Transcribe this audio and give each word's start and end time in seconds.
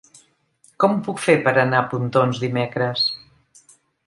Com 0.83 0.95
ho 0.95 1.03
puc 1.07 1.21
fer 1.25 1.35
per 1.49 1.53
anar 1.65 1.83
a 1.83 1.85
Pontons 1.93 2.41
dimecres? 2.45 3.05